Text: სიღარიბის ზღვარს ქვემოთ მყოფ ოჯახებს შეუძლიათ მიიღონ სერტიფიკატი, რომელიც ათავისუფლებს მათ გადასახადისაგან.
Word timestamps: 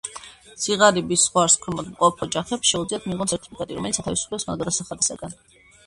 სიღარიბის 0.61 1.25
ზღვარს 1.25 1.57
ქვემოთ 1.67 1.91
მყოფ 1.91 2.25
ოჯახებს 2.29 2.73
შეუძლიათ 2.73 3.07
მიიღონ 3.13 3.33
სერტიფიკატი, 3.35 3.79
რომელიც 3.81 4.05
ათავისუფლებს 4.05 4.51
მათ 4.53 4.63
გადასახადისაგან. 4.67 5.43